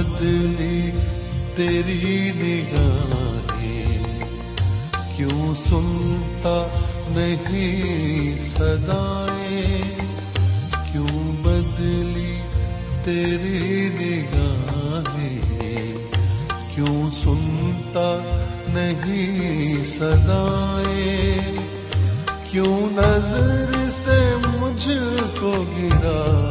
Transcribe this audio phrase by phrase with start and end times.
[0.00, 0.90] بدلی
[1.56, 4.04] تیری نگاہیں
[5.16, 6.66] کیوں سنتا
[7.08, 9.82] نہیں صدائیں؟
[10.92, 12.36] کیوں بدلی
[13.04, 15.94] تیری نگاہیں؟
[16.74, 18.08] کیوں سنتا
[18.68, 21.56] نہیں صدائیں؟
[22.50, 24.20] کیوں نظر سے
[24.58, 24.88] مجھ
[25.40, 26.49] کو گرایا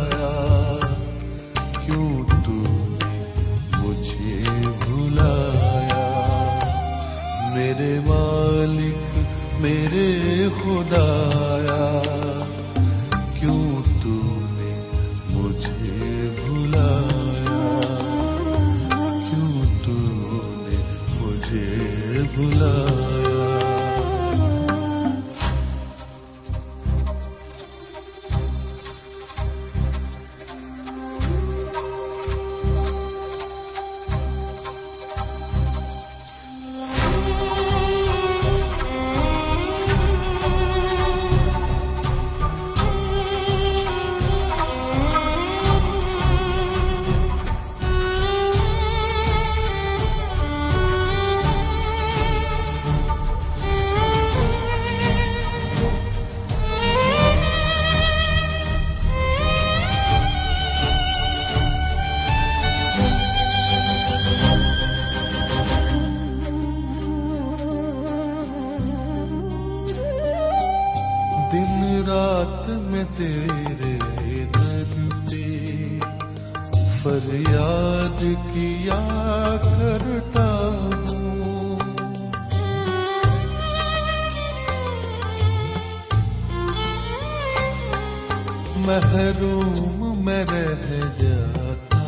[88.90, 92.00] محروم میں رہ جاتا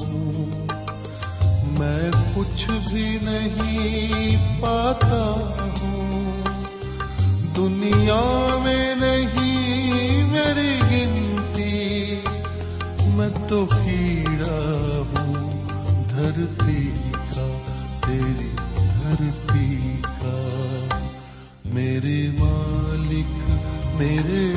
[0.00, 0.66] ہوں۔
[1.78, 5.34] میں کچھ بھی نہیں پاتا
[5.82, 6.42] ہوں۔
[7.56, 12.14] دنیا میں نہیں میری گنتی،
[13.14, 15.66] میں تو کیڑا ہوں۔
[16.10, 16.90] دھرتی
[17.34, 17.58] کا،
[18.06, 20.48] تیری دھرتی کا۔
[21.64, 23.50] میرے مالک،
[23.94, 24.51] میرے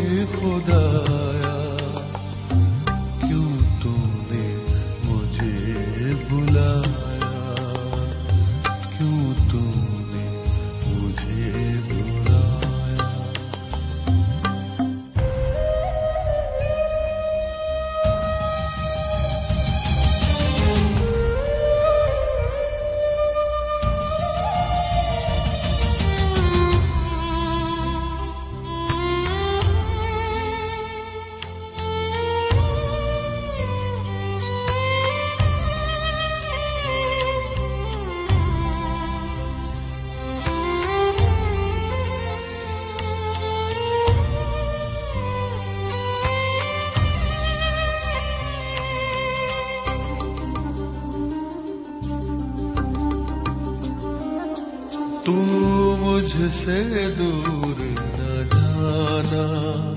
[56.66, 59.94] سے دور نہ جانا۔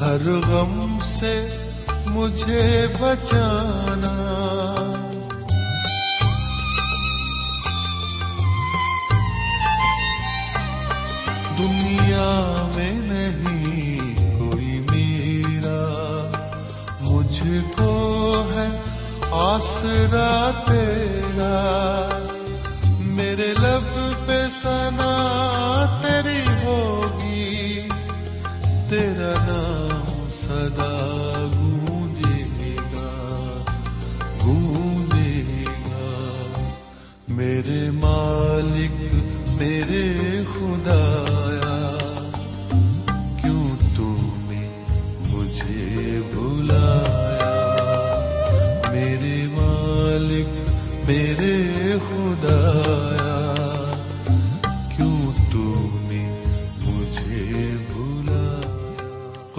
[0.00, 1.46] ہر غم سے
[2.06, 3.95] مجھے بچانا۔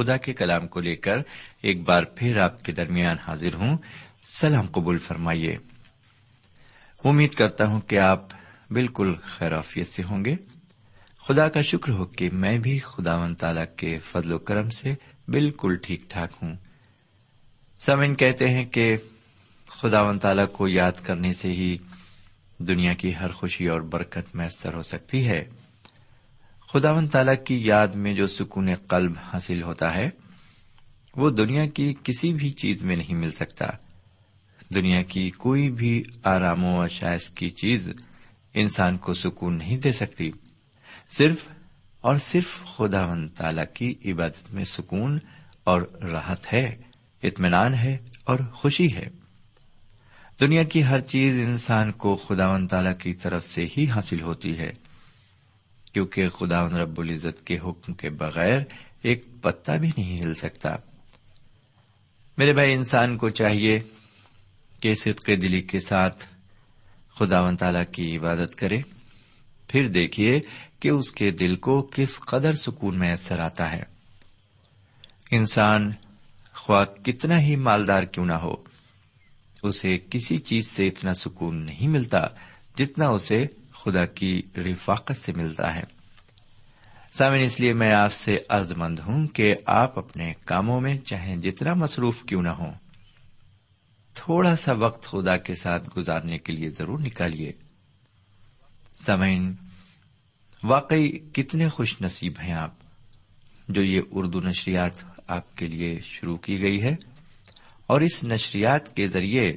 [0.08, 1.18] خدا کے کلام کو لے کر
[1.62, 3.78] ایک بار پھر آپ کے درمیان حاضر ہوں۔
[4.24, 5.56] سلام قبول فرمائیے۔
[7.04, 8.28] امید کرتا ہوں کہ آپ
[8.70, 10.36] بالکل خیرافیت سے ہوں گے۔
[11.28, 14.94] خدا کا شکر ہو کہ میں بھی خدا و تعالی کے فضل و کرم سے
[15.28, 16.56] بالکل ٹھیک ٹھاک ہوں۔
[17.80, 18.98] سمن کہتے ہیں کہ
[19.68, 21.78] خدا و تعالی کو یاد کرنے سے ہی
[22.58, 25.46] دنیا کی ہر خوشی اور برکت میسر ہو سکتی ہے۔
[26.74, 30.10] خدا و تعالی کی یاد میں جو سکون قلب حاصل ہوتا ہے،
[31.16, 33.66] وہ دنیا کی کسی بھی چیز میں نہیں مل سکتا۔
[34.74, 37.90] دنیا کی کوئی بھی آرام و اشائش کی چیز
[38.54, 40.32] انسان کو سکون نہیں دے سکتی۔
[41.10, 41.48] صرف
[42.02, 45.20] اور صرف خدا و تعالی کی عبادت میں سکون
[45.64, 46.76] اور راحت ہے،
[47.24, 49.06] اطمینان ہے اور خوشی ہے۔
[50.40, 54.58] دنیا کی ہر چیز انسان کو خدا و تعالی کی طرف سے ہی حاصل ہوتی
[54.58, 54.87] ہے۔
[55.98, 58.60] کیونکہ خدا رب العزت کے حکم کے بغیر
[59.02, 60.76] ایک پتا بھی نہیں ہل سکتا۔
[62.38, 63.80] میرے بھائی، انسان کو چاہیے
[64.82, 66.26] کہ صدق دلی کے ساتھ
[67.16, 68.82] خدا و تعالی کی عبادت کرے۔
[69.68, 70.40] پھر دیکھیے
[70.80, 73.84] کہ اس کے دل کو کس قدر سکون میسر آتا ہے۔
[75.32, 75.92] انسان
[76.54, 78.56] خواہ کتنا ہی مالدار کیوں نہ ہو،
[79.64, 82.22] اسے کسی چیز سے اتنا سکون نہیں ملتا
[82.78, 83.46] جتنا اسے
[83.88, 85.84] خدا کی رفاقت سے ملتا ہے۔
[87.12, 91.36] سامن اس لیے میں آپ سے عرض مند ہوں کہ آپ اپنے کاموں میں چاہے
[91.38, 92.72] جتنا مصروف کیوں نہ ہوں،
[94.14, 97.52] تھوڑا سا وقت خدا کے ساتھ گزارنے کے لیے ضرور نکالیے۔
[98.94, 99.56] سمعین
[100.64, 102.72] واقعی کتنے خوش نصیب ہیں آپ
[103.70, 104.92] جو یہ اردو نشریات
[105.28, 106.96] آپ کے لیے شروع کی گئی ہے۔
[107.88, 109.54] اور اس نشریات کے ذریعے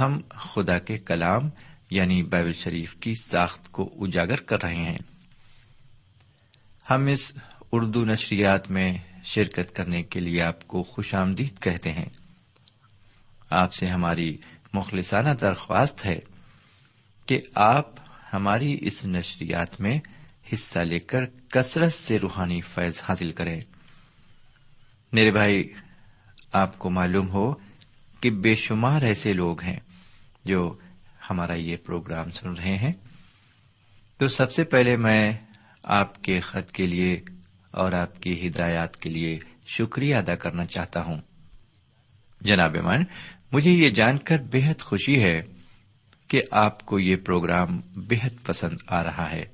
[0.00, 1.50] ہم خدا کے کلام
[1.90, 4.98] یعنی بائبل شریف کی ساخت کو اجاگر کر رہے ہیں۔
[6.90, 7.32] ہم اس
[7.72, 12.08] اردو نشریات میں شرکت کرنے کے لیے آپ کو خوش آمدید کہتے ہیں۔
[13.50, 14.36] آپ سے ہماری
[14.72, 16.18] مخلصانہ درخواست ہے
[17.26, 17.86] کہ آپ
[18.32, 20.00] ہماری اس نشریات میں
[20.52, 23.60] حصہ لے کر کثرت سے روحانی فیض حاصل کریں۔
[25.12, 25.72] میرے بھائی،
[26.52, 27.54] آپ کو معلوم ہو
[28.20, 29.80] کہ بے شمار ایسے لوگ ہیں
[30.44, 30.78] جو
[31.30, 32.92] ہمارا یہ پروگرام سن رہے ہیں۔
[34.16, 35.32] تو سب سے پہلے میں
[35.82, 37.20] آپ کے خط کے لیے
[37.70, 41.20] اور آپ کی ہدایات کے لیے شکریہ ادا کرنا چاہتا ہوں۔
[42.40, 43.04] جناب من
[43.52, 45.42] مجھے یہ جان کر بےحد خوشی ہے
[46.28, 49.44] کہ آپ کو یہ پروگرام بےحد پسند آ رہا ہے۔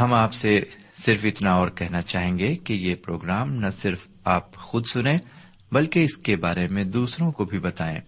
[0.00, 0.60] ہم آپ سے
[0.96, 5.18] صرف اتنا اور کہنا چاہیں گے کہ یہ پروگرام نہ صرف آپ خود سنیں،
[5.72, 8.00] بلکہ اس کے بارے میں دوسروں کو بھی بتائیں۔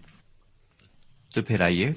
[1.35, 1.93] تو پھر آئیے،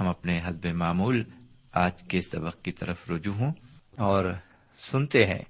[0.00, 1.24] ہم اپنے حسب معمول
[1.72, 3.52] آج کے سبق کی طرف رجوع ہوں
[3.96, 4.24] اور
[4.76, 5.42] سنتے ہیں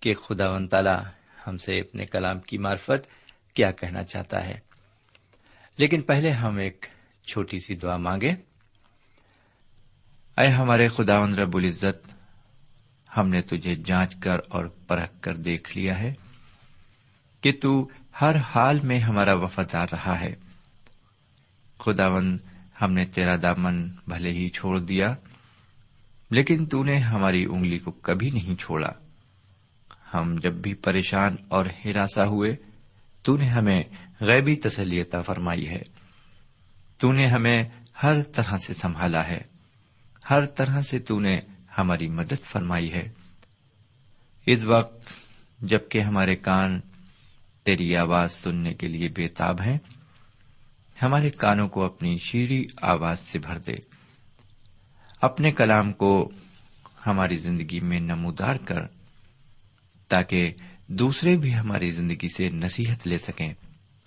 [0.00, 1.08] کہ خدا و تعالی
[1.46, 3.08] ہم سے اپنے کلام کی معرفت
[3.54, 4.58] کیا کہنا چاہتا ہے۔
[5.76, 6.86] لیکن پہلے ہم ایک
[7.26, 8.30] چھوٹی سی دعا مانگے
[10.36, 12.14] اے ہمارے خدا رب العزت،
[13.16, 16.14] ہم نے تجھے جانچ کر اور پرکھ کر دیکھ لیا ہے
[17.40, 17.88] کہ تو
[18.20, 20.34] ہر حال میں ہمارا وفادار رہا ہے۔
[21.78, 22.38] خداون
[22.82, 25.14] ہم نے تیرا دامن بھلے ہی چھوڑ دیا،
[26.30, 28.90] لیکن تو نے ہماری انگلی کو کبھی نہیں چھوڑا۔
[30.14, 32.56] ہم جب بھی پریشان اور ہراساں ہوئے،
[33.22, 33.82] تو نے ہمیں
[34.20, 35.82] غیبی تسلیتا فرمائی ہے۔
[36.98, 37.64] تو نے ہمیں
[38.02, 39.40] ہر طرح سے سنبھالا ہے۔
[40.30, 41.40] ہر طرح سے تو نے
[41.78, 43.08] ہماری مدد فرمائی ہے۔
[44.46, 45.12] اس وقت
[45.60, 46.80] جبکہ ہمارے کان
[47.62, 49.78] تیری آواز سننے کے لیے بےتاب ہیں
[51.02, 53.74] ہمارے کانوں کو اپنی شیریں آواز سے بھر دے۔
[55.20, 56.30] اپنے کلام کو
[57.06, 58.80] ہماری زندگی میں نمودار کر،
[60.08, 60.52] تاکہ
[60.86, 63.54] دوسرے بھی ہماری زندگی سے نصیحت لے سکیں۔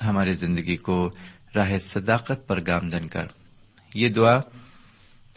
[0.03, 1.10] ہماری زندگی کو
[1.55, 3.25] راہ صداقت پر گامزن کر۔
[3.95, 4.39] یہ دعا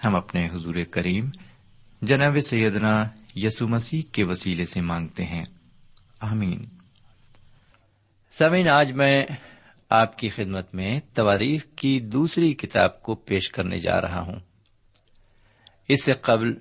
[0.04, 1.30] ہم اپنے حضور کریم،
[2.02, 5.44] جناب سیدنا یسو مسیح کے وسیلے سے مانگتے ہیں۔
[6.20, 6.64] آمین۔
[8.30, 9.26] سمین آج میں
[9.90, 14.36] آپ کی خدمت میں تواریخ کی دوسری کتاب کو پیش کرنے جا رہا ہوں۔
[15.88, 16.54] اس سے قبل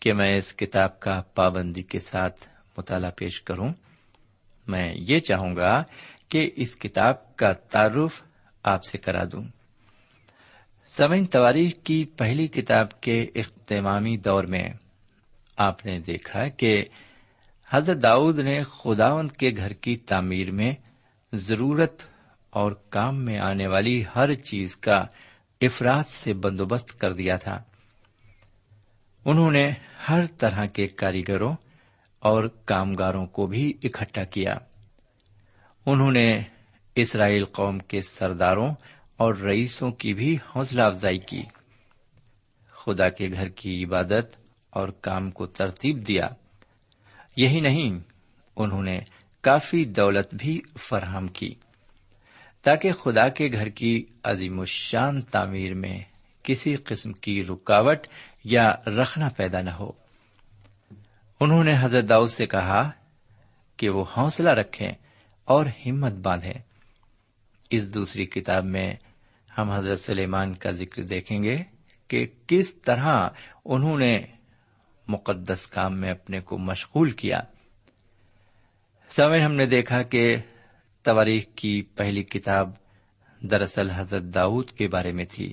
[0.00, 2.48] کہ میں اس کتاب کا پابندی کے ساتھ
[2.78, 3.72] مطالعہ پیش کروں،
[4.68, 5.82] میں یہ چاہوں گا
[6.28, 8.22] کہ اس کتاب کا تعارف
[8.62, 9.44] آپ سے کرا دوں۔
[10.88, 14.68] سمن تواریخ کی پہلی کتاب کے اختتامی دور میں
[15.56, 16.84] آپ نے دیکھا کہ
[17.70, 20.74] حضرت داؤد نے خداوند کے گھر کی تعمیر میں
[21.32, 22.07] ضرورت
[22.50, 25.06] اور کام میں آنے والی ہر چیز کا
[25.60, 27.62] افراد سے بندوبست کر دیا تھا۔
[29.24, 29.70] انہوں نے
[30.08, 31.56] ہر طرح کے کاریگروں
[32.18, 34.56] اور کامگاروں کو بھی اکٹھا کیا۔
[35.86, 36.40] انہوں نے
[36.94, 38.74] اسرائیل قوم کے سرداروں
[39.16, 41.42] اور رئیسوں کی بھی حوصلہ افزائی کی۔
[42.70, 44.36] خدا کے گھر کی عبادت
[44.70, 46.28] اور کام کو ترتیب دیا۔
[47.36, 47.98] یہی نہیں،
[48.56, 49.00] انہوں نے
[49.40, 51.54] کافی دولت بھی فراہم کی۔
[52.62, 56.00] تاکہ خدا کے گھر کی عظیم الشان تعمیر میں
[56.42, 58.06] کسی قسم کی رکاوٹ
[58.44, 59.92] یا رکھنا پیدا نہ ہو۔
[61.40, 62.90] انہوں نے حضرت داؤد سے کہا
[63.76, 64.92] کہ وہ حوصلہ رکھیں
[65.44, 66.54] اور ہمت باندھیں۔
[67.70, 68.94] اس دوسری کتاب میں
[69.58, 71.56] ہم حضرت سلیمان کا ذکر دیکھیں گے
[72.08, 73.28] کہ کس طرح
[73.64, 74.18] انہوں نے
[75.08, 77.40] مقدس کام میں اپنے کو مشغول کیا۔
[79.08, 80.36] سمے ہم نے دیکھا کہ
[81.08, 82.70] تواریخ کی پہلی کتاب
[83.40, 85.52] دراصل حضرت داؤد کے بارے میں تھی۔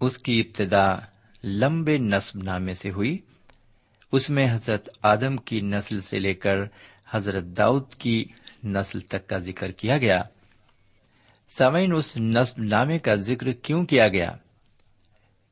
[0.00, 0.96] اس کی ابتدا
[1.44, 3.18] لمبے نصب نامے سے ہوئی۔
[4.12, 6.56] اس میں حضرت آدم کی نسل سے لے کر
[7.10, 8.24] حضرت داؤد کی
[8.64, 10.22] نسل تک کا ذکر کیا گیا۔
[11.50, 14.36] سامعین، اس نصب نامے کا ذکر کیوں کیا گیا؟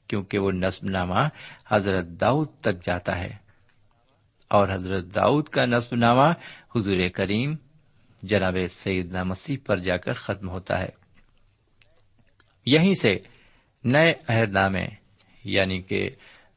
[0.08, 1.28] کیونکہ وہ نصب نامہ
[1.68, 3.36] حضرت داؤد تک جاتا ہے۔
[4.48, 6.32] اور حضرت داؤد کا نصب نامہ
[6.76, 7.54] حضور کریم
[8.22, 10.88] جناب سعید مسیح پر جا کر ختم ہوتا ہے۔
[12.66, 13.18] یہیں سے
[13.84, 14.86] نئے عہد نامے
[15.44, 16.10] یعنی کہ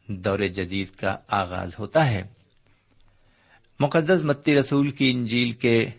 [0.08, 2.24] دور جدید کا آغاز ہوتا ہے۔
[3.80, 5.90] مقدس متی رسول کی انجیل کے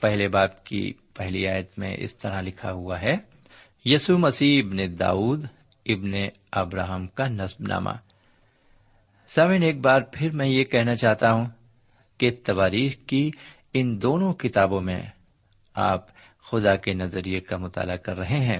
[0.00, 3.16] پہلے باپ کی پہلی آیت میں اس طرح لکھا ہوا ہے
[3.84, 5.44] یسو مسیح ابن داؤد
[5.86, 6.12] ابن
[6.52, 7.90] ابراہم کا نصب نامہ
[9.28, 11.46] سمن ایک بار پھر میں یہ کہنا چاہتا ہوں
[12.18, 13.30] کہ تباریخ کی
[13.74, 15.00] ان دونوں کتابوں میں
[15.74, 16.06] آپ
[16.42, 18.58] خدا کے نظریے کا مطالعہ کر رہے ہیں۔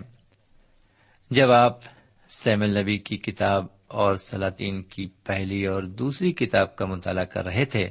[1.30, 1.78] جب آپ
[2.30, 7.64] سیمل نبی کی کتاب اور سلاطین کی پہلی اور دوسری کتاب کا مطالعہ کر رہے
[7.64, 7.90] تھے،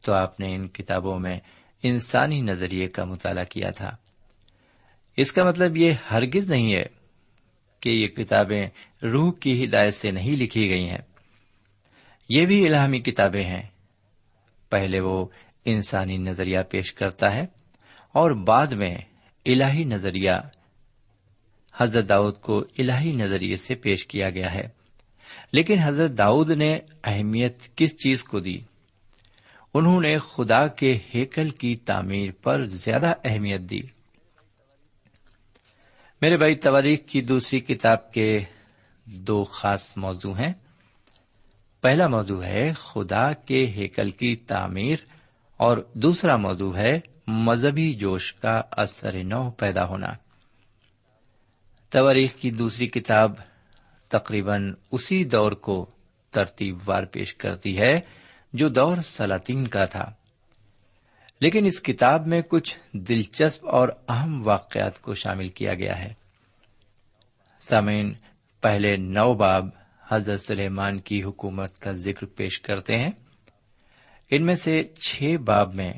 [0.00, 1.40] تو آپ نے ان کتابوں میں
[1.82, 3.96] انسانی نظریے کا مطالعہ کیا تھا۔
[5.16, 6.84] اس کا مطلب یہ ہرگز نہیں ہے
[7.80, 8.66] کہ یہ کتابیں
[9.02, 11.02] روح کی ہدایت سے نہیں لکھی گئی ہیں۔
[12.28, 13.62] یہ بھی الہامی کتابیں ہیں۔
[14.70, 15.26] پہلے وہ
[15.66, 17.46] انسانی نظریہ پیش کرتا ہے
[18.12, 18.94] اور بعد میں
[19.46, 20.30] الہی نظریہ
[21.76, 24.68] حضرت داؤد کو الہی نظریے سے پیش کیا گیا ہے۔
[25.52, 28.58] لیکن حضرت داؤد نے اہمیت کس چیز کو دی؟
[29.74, 33.80] انہوں نے خدا کے ہیکل کی تعمیر پر زیادہ اہمیت دی۔
[36.22, 38.40] میرے بھائی، تواریخ کی دوسری کتاب کے
[39.04, 40.52] دو خاص موضوع ہیں۔
[41.80, 44.96] پہلا موضوع ہے خدا کے ہیکل کی تعمیر
[45.56, 50.06] اور دوسرا موضوع ہے مذہبی جوش کا اثر نو پیدا ہونا۔
[51.90, 53.32] تواریخ کی دوسری کتاب
[54.08, 55.90] تقریباً اسی دور کو
[56.30, 58.00] ترتیب وار پیش کرتی ہے
[58.52, 60.12] جو دور سلاطین کا تھا۔
[61.40, 66.12] لیکن اس کتاب میں کچھ دلچسپ اور اہم واقعات کو شامل کیا گیا ہے۔
[67.60, 68.14] سامعین،
[68.60, 69.68] پہلے نو باب
[70.08, 73.10] حضرت سلیمان کی حکومت کا ذکر پیش کرتے ہیں۔
[74.30, 75.92] ان میں سے چھ باب میں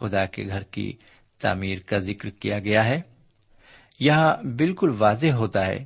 [0.00, 0.92] خدا کے گھر کی
[1.40, 3.02] تعمیر کا ذکر کیا گیا ہے۔
[4.00, 5.84] یہاں بالکل واضح ہوتا ہے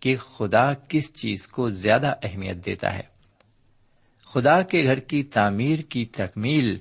[0.00, 3.12] کہ خدا کس چیز کو زیادہ اہمیت دیتا ہے۔
[4.34, 6.78] خدا کے گھر کی تعمیر کی تکمیل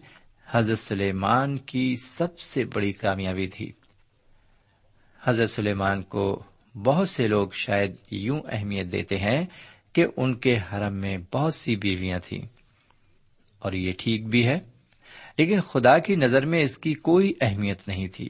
[0.51, 3.71] حضرت سلیمان کی سب سے بڑی کامیابی تھی۔
[5.23, 9.45] حضرت سلیمان کو بہت سے لوگ شاید یوں اہمیت دیتے ہیں
[9.93, 12.60] کہ ان کے حرم میں بہت سی بیویاں تھیں۔
[13.61, 14.59] اور یہ ٹھیک بھی ہے،
[15.37, 18.29] لیکن خدا کی نظر میں اس کی کوئی اہمیت نہیں تھی۔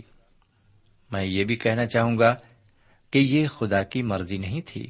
[1.12, 2.36] میں یہ بھی کہنا چاہوں گا
[3.12, 4.88] کہ یہ خدا کی مرضی نہیں تھی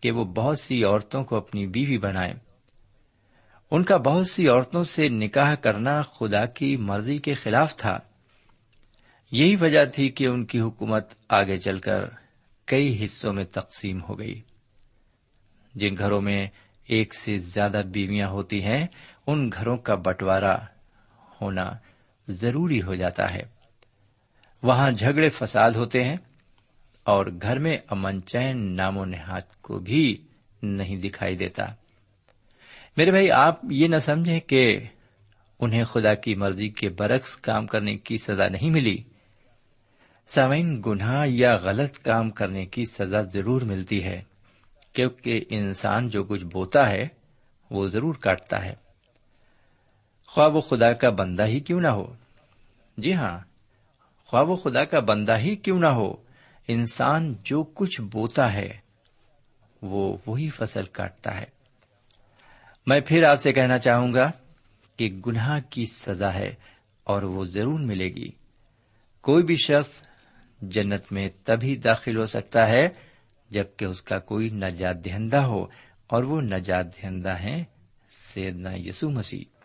[0.00, 2.34] کہ وہ بہت سی عورتوں کو اپنی بیوی بنائے۔
[3.70, 7.98] ان کا بہت سی عورتوں سے نکاح کرنا خدا کی مرضی کے خلاف تھا۔
[9.30, 12.04] یہی وجہ تھی کہ ان کی حکومت آگے چل کر
[12.64, 14.40] کئی حصوں میں تقسیم ہو گئی۔
[15.74, 16.46] جن گھروں میں
[16.86, 18.86] ایک سے زیادہ بیویاں ہوتی ہیں
[19.26, 20.56] ان گھروں کا بٹوارا
[21.40, 21.70] ہونا
[22.28, 23.42] ضروری ہو جاتا ہے۔
[24.62, 26.16] وہاں جھگڑے فساد ہوتے ہیں
[27.04, 30.26] اور گھر میں امن چین نام و نہاد کو بھی
[30.62, 31.64] نہیں دکھائی دیتا۔
[32.96, 34.78] میرے بھائی، آپ یہ نہ سمجھیں کہ
[35.58, 39.02] انہیں خدا کی مرضی کے برعکس کام کرنے کی سزا نہیں ملی۔
[40.28, 44.22] سامعین، گناہ یا غلط کام کرنے کی سزا ضرور ملتی ہے،
[44.92, 47.08] کیونکہ انسان جو کچھ بوتا ہے
[47.70, 48.74] وہ ضرور کاٹتا ہے۔
[50.30, 52.14] خواب و خدا کا بندہ ہی کیوں نہ ہو۔
[52.96, 53.38] جی ہاں
[54.24, 56.14] خواب و خدا کا بندہ ہی کیوں نہ ہو۔
[56.68, 58.78] انسان جو کچھ بوتا ہے،
[59.82, 61.44] وہ وہی فصل کاٹتا ہے۔
[62.86, 64.30] میں پھر آپ سے کہنا چاہوں گا
[64.96, 66.54] کہ گناہ کی سزا ہے
[67.04, 68.30] اور وہ ضرور ملے گی۔
[69.20, 70.02] کوئی بھی شخص
[70.62, 72.88] جنت میں تبھی داخل ہو سکتا ہے
[73.50, 75.66] جبکہ اس کا کوئی نجات دہندہ ہو
[76.06, 77.64] اور وہ نجات دہندہ ہیں
[78.10, 79.59] سیدنا یسو مسیح۔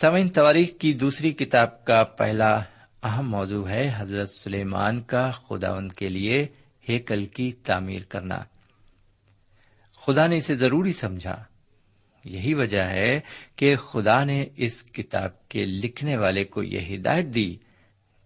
[0.00, 2.62] سمعین تواریخ کی دوسری کتاب کا پہلا
[3.02, 6.46] اہم موضوع ہے حضرت سلیمان کا خداون کے لیے
[6.88, 8.38] ہیکل کی تعمیر کرنا۔
[10.06, 11.44] خدا نے اسے ضروری سمجھا۔
[12.24, 13.20] یہی وجہ ہے
[13.56, 17.56] کہ خدا نے اس کتاب کے لکھنے والے کو یہ ہدایت دی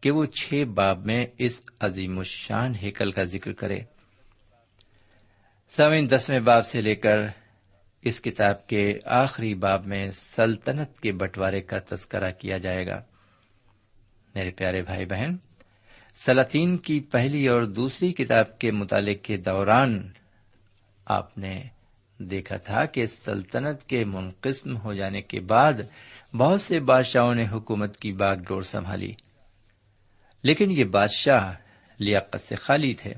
[0.01, 3.81] کہ وہ چھ باب میں اس عظیم الشان ہیکل کا ذکر کرے۔
[5.71, 7.19] سوئن دسویں باب سے لے کر
[8.03, 13.03] اس کتاب کے آخری باب میں سلطنت کے بٹوارے کا تذکرہ کیا جائے گا۔
[14.35, 15.37] میرے پیارے بھائی بہن،
[16.15, 20.11] سلاطین کی پہلی اور دوسری کتاب کے مطالعے کے دوران
[21.05, 21.63] آپ نے
[22.19, 25.73] دیکھا تھا کہ سلطنت کے منقسم ہو جانے کے بعد
[26.37, 29.13] بہت سے بادشاہوں نے حکومت کی باغ ڈور سنبھالی۔
[30.43, 31.53] لیکن یہ بادشاہ
[31.99, 33.15] لیاقت سے خالی تھے۔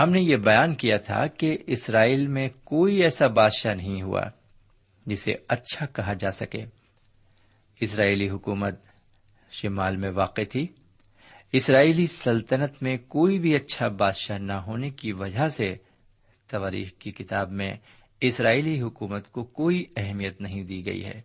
[0.00, 4.22] ہم نے یہ بیان کیا تھا کہ اسرائیل میں کوئی ایسا بادشاہ نہیں ہوا
[5.06, 6.64] جسے اچھا کہا جا سکے۔
[7.80, 8.80] اسرائیلی حکومت
[9.50, 10.66] شمال میں واقع تھی۔
[11.52, 15.76] اسرائیلی سلطنت میں کوئی بھی اچھا بادشاہ نہ ہونے کی وجہ سے
[16.50, 17.74] تواریخ کی کتاب میں
[18.20, 21.20] اسرائیلی حکومت کو کوئی اہمیت نہیں دی گئی ہے۔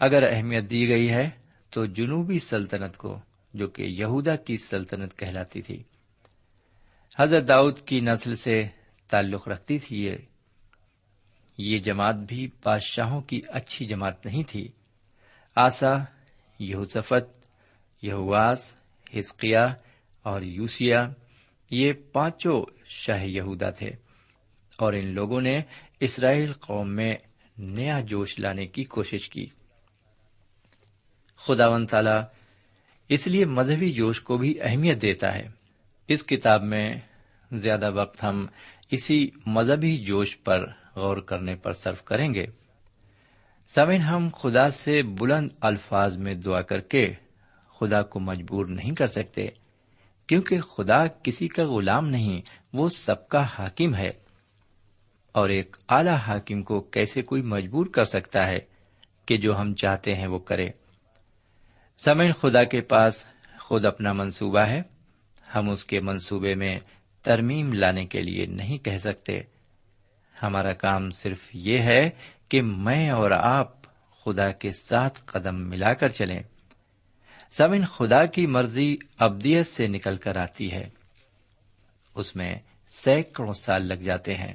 [0.00, 1.30] اگر اہمیت دی گئی ہے
[1.70, 3.20] تو جنوبی سلطنت کو،
[3.54, 5.82] جو کہ یہودا کی سلطنت کہلاتی تھی
[7.18, 8.68] حضرت داؤد کی نسل سے
[9.10, 10.16] تعلق رکھتی تھی یہ
[11.58, 14.68] یہ جماعت بھی بادشاہوں کی اچھی جماعت نہیں تھی۔
[15.56, 15.96] آسا
[16.58, 17.46] یہوسفت
[18.02, 18.80] یہواس
[19.18, 19.74] ہسکیا
[20.22, 21.08] اور یوسیا
[21.70, 23.90] یہ پانچوں شاہ یہودا تھے۔
[24.76, 25.60] اور ان لوگوں نے
[26.00, 27.16] اسرائیل قوم میں
[27.58, 29.46] نیا جوش لانے کی کوشش کی۔
[31.36, 32.20] خدا و تعالی
[33.08, 35.61] اس لیے مذہبی جوش کو بھی اہمیت دیتا ہے۔
[36.12, 36.94] اس کتاب میں
[37.52, 38.46] زیادہ وقت ہم
[38.90, 42.46] اسی مذہبی جوش پر غور کرنے پر صرف کریں گے۔
[43.68, 47.14] سمن ہم خدا سے بلند الفاظ میں دعا کر کے
[47.80, 49.48] خدا کو مجبور نہیں کر سکتے،
[50.26, 52.40] کیونکہ خدا کسی کا غلام نہیں،
[52.72, 54.10] وہ سب کا حاکم ہے۔
[55.32, 58.58] اور ایک اعلی حاکم کو کیسے کوئی مجبور کر سکتا ہے
[59.26, 60.68] کہ جو ہم چاہتے ہیں وہ کرے؟
[62.04, 63.26] سمن خدا کے پاس
[63.60, 64.82] خود اپنا منصوبہ ہے۔
[65.54, 66.80] ہم اس کے منصوبے میں
[67.22, 69.40] ترمیم لانے کے لیے نہیں کہہ سکتے۔
[70.42, 72.10] ہمارا کام صرف یہ ہے
[72.48, 73.72] کہ میں اور آپ
[74.24, 76.42] خدا کے ساتھ قدم ملا کر چلیں۔
[77.50, 80.88] سمن خدا کی مرضی ابدیت سے نکل کر آتی ہے۔
[82.14, 82.54] اس میں
[82.88, 84.54] سینکڑوں سال لگ جاتے ہیں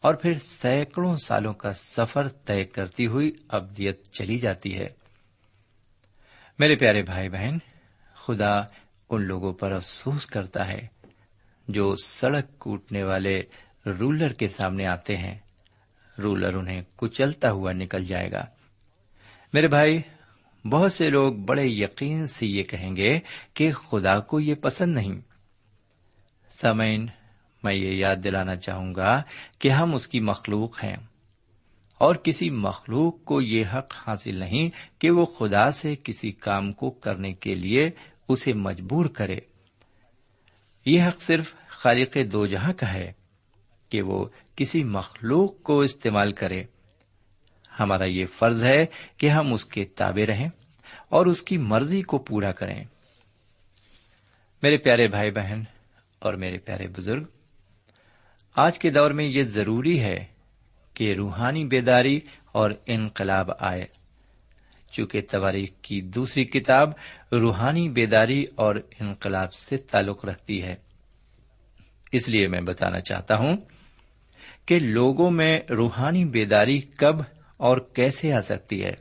[0.00, 4.86] اور پھر سینکڑوں سالوں کا سفر طے کرتی ہوئی ابدیت چلی جاتی ہے۔
[6.58, 7.58] میرے پیارے بھائی بہن،
[8.14, 8.62] خدا
[9.10, 10.86] ان لوگوں پر افسوس کرتا ہے
[11.68, 13.42] جو سڑک کوٹنے والے
[13.86, 15.38] رولر کے سامنے آتے ہیں۔
[16.18, 18.46] رولر انہیں کچلتا ہوا نکل جائے گا۔
[19.52, 20.00] میرے بھائی،
[20.70, 23.20] بہت سے لوگ بڑے یقین سے یہ کہیں گے
[23.54, 25.20] کہ خدا کو یہ پسند نہیں۔
[26.50, 27.06] سمین
[27.62, 29.22] میں یہ یاد دلانا چاہوں گا
[29.58, 30.96] کہ ہم اس کی مخلوق ہیں۔
[31.98, 34.70] اور کسی مخلوق کو یہ حق حاصل نہیں
[35.00, 37.90] کہ وہ خدا سے کسی کام کو کرنے کے لیے
[38.32, 39.38] اسے مجبور کرے۔
[40.86, 43.12] یہ حق صرف خالق دو جہاں کا ہے
[43.88, 46.64] کہ وہ کسی مخلوق کو استعمال کرے۔
[47.80, 50.48] ہمارا یہ فرض ہے کہ ہم اس کے تابے رہیں
[51.08, 52.84] اور اس کی مرضی کو پورا کریں۔
[54.62, 55.62] میرے پیارے بھائی بہن
[56.18, 57.24] اور میرے پیارے بزرگ،
[58.56, 60.26] آج کے دور میں یہ ضروری ہے
[60.94, 62.20] کہ روحانی بیداری
[62.52, 63.99] اور انقلاب آئے۔
[64.90, 66.92] چونکہ تواریخ کی دوسری کتاب
[67.32, 70.74] روحانی بیداری اور انقلاب سے تعلق رکھتی ہے۔
[72.12, 73.56] اس لیے میں بتانا چاہتا ہوں
[74.66, 77.16] کہ لوگوں میں روحانی بیداری کب
[77.56, 78.92] اور کیسے آ سکتی ہے۔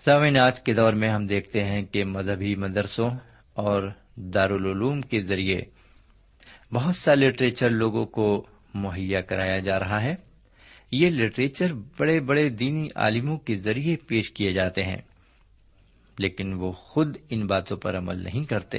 [0.00, 3.10] سامعین، آج کے دور میں ہم دیکھتے ہیں کہ مذہبی مدرسوں
[3.54, 5.60] اور دارالعلوم کے ذریعے
[6.72, 10.14] بہت سا لٹریچر لوگوں کو مہیا کرایا جا رہا ہے۔
[10.90, 14.98] یہ لٹریچر بڑے بڑے دینی عالموں کے ذریعے پیش کیے جاتے ہیں۔
[16.18, 18.78] لیکن وہ خود ان باتوں پر عمل نہیں کرتے۔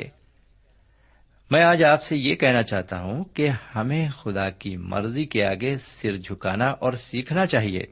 [1.51, 5.77] میں آج آپ سے یہ کہنا چاہتا ہوں کہ ہمیں خدا کی مرضی کے آگے
[5.77, 7.85] سر جھکانا اور سیکھنا چاہیے۔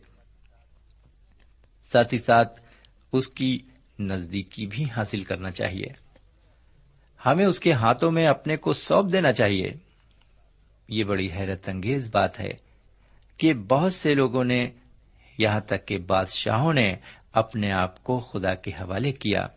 [1.84, 2.62] ساتھ ہی ساتھ
[3.12, 3.60] اس کی
[4.00, 5.88] نزدیکی بھی حاصل کرنا چاہیے۔
[7.26, 9.74] ہمیں اس کے ہاتھوں میں اپنے کو سونپ دینا چاہیے۔
[10.90, 12.65] یہ بڑی حیرت انگیز بات ہے۔
[13.38, 14.68] کہ بہت سے لوگوں نے
[15.38, 16.96] یہاں تک کہ بادشاہوں نے
[17.32, 19.48] اپنے آپ کو خدا کے حوالے کیا۔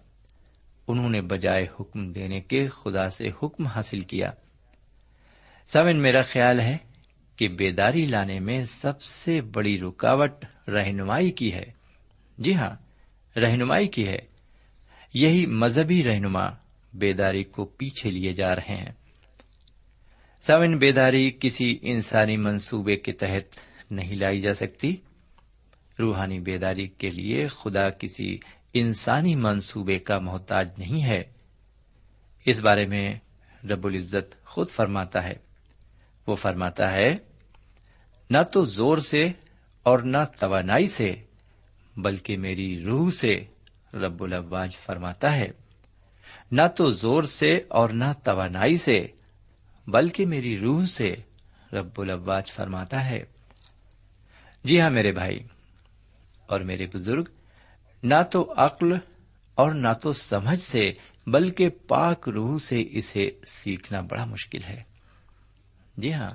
[0.88, 4.30] انہوں نے بجائے حکم دینے کے خدا سے حکم حاصل کیا۔
[5.66, 6.76] سمن میرا خیال ہے
[7.36, 11.64] کہ بیداری لانے میں سب سے بڑی رکاوٹ رہنمائی کی ہے۔
[12.38, 12.76] جی ہاں
[13.38, 14.18] رہنمائی کی ہے۔
[15.14, 16.50] یہی مذہبی رہنما
[16.92, 18.92] بیداری کو پیچھے لیے جا رہے ہیں۔
[20.42, 24.96] سمن بیداری کسی انسانی منصوبے کے تحت نہیں لائی جا سکتی۔
[25.98, 28.38] روحانی بیداری کے لیے خدا کسی
[28.74, 31.24] انسانی منصوبے کا محتاج نہیں ہے۔
[32.44, 33.14] اس بارے میں
[33.64, 35.34] رب العزت خود فرماتا ہے۔
[36.26, 37.16] وہ فرماتا ہے،
[38.30, 39.28] نہ تو زور سے
[39.82, 41.16] اور نہ توانائی سے،
[41.96, 43.44] بلکہ میری روح سے
[43.94, 45.48] رب الواج فرماتا ہے۔
[46.52, 49.06] نہ تو زور سے اور نہ توانائی سے،
[49.86, 51.16] بلکہ میری روح سے
[51.72, 53.24] رب الواج فرماتا ہے۔
[54.64, 55.42] جی ہاں میرے بھائی
[56.46, 57.24] اور میرے بزرگ،
[58.02, 58.92] نہ تو عقل
[59.54, 60.92] اور نہ تو سمجھ سے،
[61.26, 64.82] بلکہ پاک روح سے اسے سیکھنا بڑا مشکل ہے۔
[65.96, 66.30] جی ہاں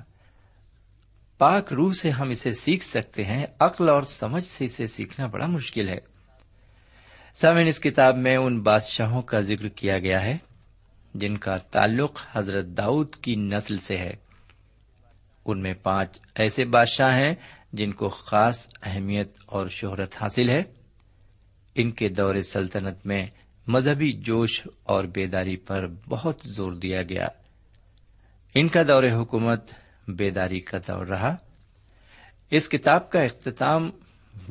[1.38, 5.46] پاک روح سے ہم اسے سیکھ سکتے ہیں، عقل اور سمجھ سے اسے سیکھنا بڑا
[5.46, 5.98] مشکل ہے۔
[7.34, 10.38] سامن اس کتاب میں ان بادشاہوں کا ذکر کیا گیا ہے،
[11.14, 14.16] جن کا تعلق حضرت داؤد کی نسل سے ہے۔
[15.44, 17.34] ان میں پانچ ایسے بادشاہ ہیں
[17.74, 20.62] جن کو خاص اہمیت اور شہرت حاصل ہے،
[21.74, 23.26] ان کے دور سلطنت میں
[23.66, 27.26] مذہبی جوش اور بیداری پر بہت زور دیا گیا۔
[28.54, 29.70] ان کا دور حکومت
[30.08, 31.36] بیداری کا دور رہا۔
[32.50, 33.90] اس کتاب کا اختتام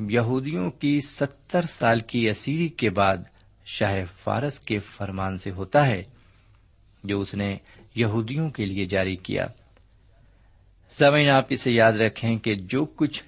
[0.08, 3.16] یہودیوں کی ستر سال کی اسیری کے بعد
[3.64, 6.02] شاہ فارس کے فرمان سے ہوتا ہے،
[7.04, 7.56] جو اس نے
[7.94, 9.46] یہودیوں کے لیے جاری کیا۔
[10.98, 13.24] زمین آپ اسے یاد رکھیں کہ جو کچھ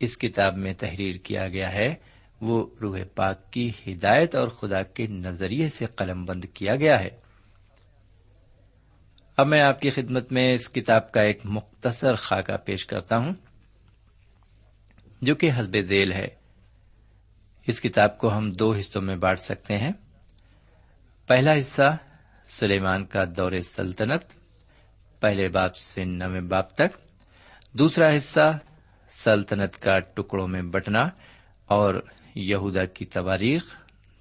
[0.00, 1.94] اس کتاب میں تحریر کیا گیا ہے،
[2.40, 7.08] وہ روح پاک کی ہدایت اور خدا کے نظریے سے قلم بند کیا گیا ہے۔
[9.36, 13.34] اب میں آپ کی خدمت میں اس کتاب کا ایک مختصر خاکہ پیش کرتا ہوں،
[15.22, 16.28] جو کہ حسب ذیل ہے۔
[17.66, 19.92] اس کتاب کو ہم دو حصوں میں بانٹ سکتے ہیں۔
[21.26, 21.96] پہلا حصہ
[22.48, 24.22] سلیمان کا دور سلطنت،
[25.20, 27.03] پہلے باپ سے نویں باپ تک۔
[27.78, 28.58] دوسرا حصہ
[29.10, 31.08] سلطنت کا ٹکڑوں میں بٹنا
[31.66, 31.94] اور
[32.34, 33.62] یہودا کی تواریخ،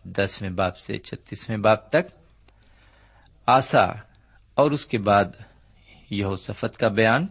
[0.04, 2.16] دسویں باپ سے چھتیسویں باپ تک۔
[3.46, 3.84] آسا
[4.54, 5.26] اور اس کے بعد
[6.10, 7.28] یہ سفت کا بیان،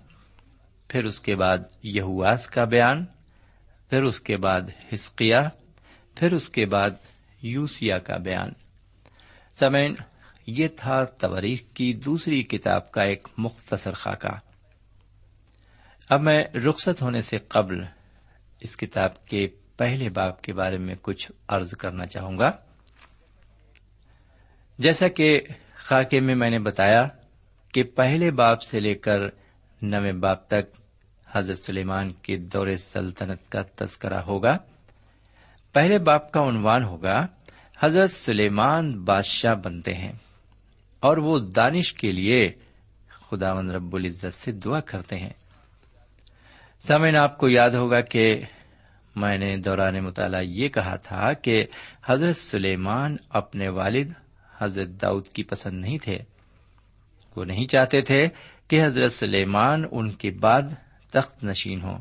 [0.89, 3.05] پھر اس کے بعد یہواس کا بیان،
[3.91, 4.61] پھر اس کے بعد
[4.95, 5.49] ہسکیا
[6.15, 6.91] پھر اس کے بعد
[7.43, 8.49] یوسیا کا بیان۔
[9.55, 9.95] سمین
[10.47, 14.52] یہ تھا تواریخ کی دوسری کتاب کا ایک مختصر خاکہ۔
[16.09, 17.85] اب میں رخصت ہونے سے قبل
[18.61, 22.53] اس کتاب کے پہلے باپ کے بارے میں کچھ عرض کرنا چاہوں گا۔
[24.79, 25.41] جیسا کہ
[25.75, 27.09] خاکے میں میں نے بتایا
[27.73, 29.19] کہ پہلے باپ سے لے کر
[29.83, 30.81] نویں باپ تک
[31.33, 34.59] حضرت سلیمان کے دور سلطنت کا تذکرہ ہوگا۔
[35.73, 37.27] پہلے باپ کا عنوان ہوگا،
[37.81, 40.13] حضرت سلیمان بادشاہ بنتے ہیں
[41.01, 42.53] اور وہ دانش کے لیے
[43.09, 45.33] خدا رب العزت سے دعا کرتے ہیں۔
[46.89, 48.41] سمین آپ کو یاد ہوگا کہ
[49.17, 51.67] میں نے دوران مطالعہ یہ کہا تھا کہ
[52.05, 54.13] حضرت سلیمان اپنے والد
[54.59, 56.19] حضرت داؤد کی پسند نہیں تھے۔
[57.37, 58.29] وہ نہیں چاہتے تھے
[58.69, 60.63] کہ حضرت سلیمان ان کے بعد
[61.11, 61.99] تخت نشین ہو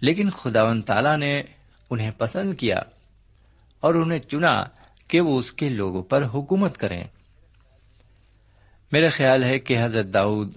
[0.00, 1.42] لیکن خدا تعالی نے
[1.90, 2.78] انہیں پسند کیا
[3.80, 4.64] اور انہیں چنا
[5.08, 7.04] کہ وہ اس کے لوگوں پر حکومت کریں۔
[8.92, 10.56] میرا خیال ہے کہ حضرت داؤد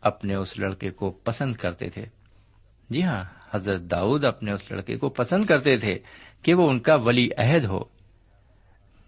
[0.00, 2.06] اپنے اس لڑکے کو پسند کرتے تھے۔
[2.90, 5.94] جی ہاں حضرت داؤد اپنے اس لڑکے کو پسند کرتے تھے
[6.42, 7.80] کہ وہ ان کا ولی عہد ہو،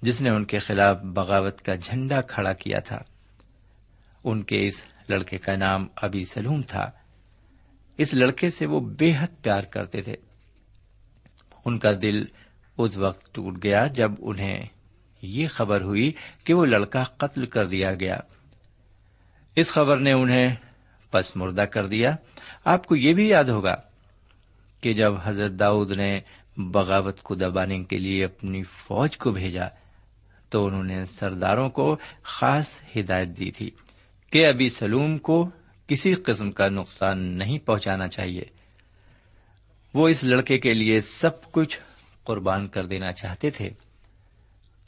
[0.02, 2.98] جس نے ان کے خلاف بغاوت کا جھنڈا کھڑا کیا تھا۔
[4.24, 6.90] ان کے اس لڑکے کا نام ابھی سلوم تھا۔
[7.96, 10.16] اس لڑکے سے وہ بے حد پیار کرتے تھے۔
[11.64, 12.24] ان کا دل
[12.78, 14.66] اس وقت ٹوٹ گیا جب انہیں
[15.22, 16.12] یہ خبر ہوئی
[16.44, 18.18] کہ وہ لڑکا قتل کر دیا گیا۔
[19.56, 20.56] اس خبر نے انہیں
[21.10, 22.16] پس مردہ کر دیا۔
[22.64, 23.76] آپ کو یہ بھی یاد ہوگا
[24.80, 26.20] کہ جب حضرت داؤد نے
[26.56, 29.68] بغاوت کو دبانے کے لیے اپنی فوج کو بھیجا،
[30.48, 33.70] تو انہوں نے سرداروں کو خاص ہدایت دی تھی
[34.32, 35.50] کہ ابھی سلوم کو
[35.86, 38.42] کسی قسم کا نقصان نہیں پہنچانا چاہیے۔
[39.94, 41.78] وہ اس لڑکے کے لیے سب کچھ
[42.24, 43.70] قربان کر دینا چاہتے تھے۔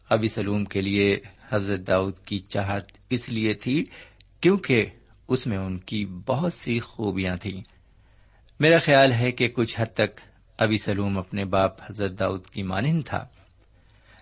[0.09, 3.85] ابھی سلوم کے لیے حضرت داؤد کی چاہت اس لیے تھی
[4.41, 4.87] کیونکہ
[5.33, 7.63] اس میں ان کی بہت سی خوبیاں تھیں۔
[8.61, 10.21] میرا خیال ہے کہ کچھ حد تک
[10.59, 13.27] ابھی سلوم اپنے باپ حضرت داؤد کی مانند تھا،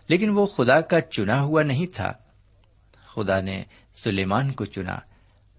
[0.09, 2.13] لیکن وہ خدا کا چنا ہوا نہیں تھا۔
[3.15, 4.99] خدا نے سلیمان کو چنا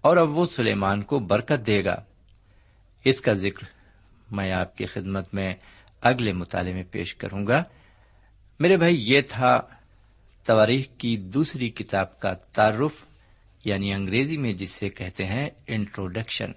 [0.00, 1.96] اور اب وہ سلیمان کو برکت دے گا۔
[3.04, 3.64] اس کا ذکر
[4.30, 5.54] میں آپ کی خدمت میں
[6.00, 7.64] اگلے مطالعے میں پیش کروں گا۔
[8.60, 9.60] میرے بھائی، یہ تھا
[10.46, 13.11] تواریخ کی دوسری کتاب کا تعارف۔
[13.64, 16.52] یعنی انگریزی میں جسے کہتے ہیں انٹروڈکشن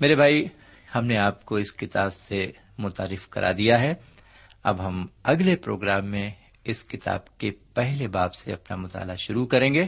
[0.00, 0.46] میرے بھائی،
[0.94, 3.94] ہم نے آپ کو اس کتاب سے متعارف کرا دیا ہے۔
[4.62, 6.30] اب ہم اگلے پروگرام میں
[6.64, 9.86] اس کتاب کے پہلے باب سے اپنا مطالعہ شروع کریں گے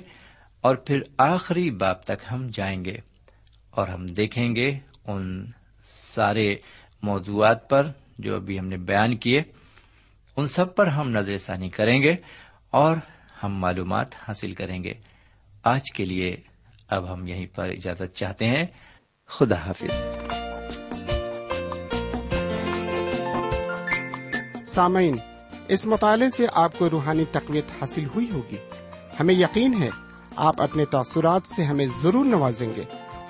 [0.61, 2.97] اور پھر آخری باب تک ہم جائیں گے
[3.71, 5.47] اور ہم دیکھیں گے ان
[5.85, 6.57] سارے
[7.03, 7.87] موضوعات پر
[8.19, 9.43] جو ابھی ہم نے بیان کیے۔
[10.37, 12.15] ان سب پر ہم نظر ثانی کریں گے
[12.71, 12.97] اور
[13.43, 14.95] ہم معلومات حاصل کریں گے۔
[15.65, 16.37] آج کے لیے
[16.89, 18.67] اب ہم یہیں پر اجازت چاہتے ہیں۔
[19.27, 20.03] خدا حافظ۔
[24.67, 25.17] سامعین،
[25.69, 28.57] اس مطالعے سے آپ کو روحانی تقویت حاصل ہوئی ہوگی۔
[29.21, 29.89] ہمیں یقین ہے،
[30.37, 32.83] آپ اپنے تاثرات سے ہمیں ضرور نوازیں گے۔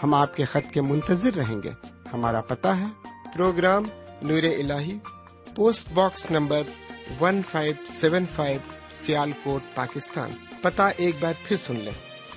[0.02, 1.70] ہم آپ کے خط کے منتظر رہیں گے۔
[2.12, 2.86] ہمارا پتا ہے۔
[3.34, 3.82] پروگرام
[4.22, 4.72] نور ال
[5.56, 6.62] post box number
[7.20, 8.60] one five seven five
[9.42, 10.30] Sialkot, Pakistan.
[10.62, 12.11] پتا ایک بار پھر سن لیں۔